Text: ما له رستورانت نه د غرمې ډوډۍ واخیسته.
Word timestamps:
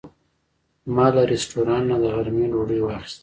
ما 0.95 1.07
له 1.15 1.21
رستورانت 1.31 1.85
نه 1.89 1.95
د 2.01 2.05
غرمې 2.15 2.45
ډوډۍ 2.51 2.79
واخیسته. 2.81 3.19